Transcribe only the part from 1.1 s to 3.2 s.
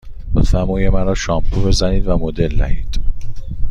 شامپو بزنید و مدل دهید.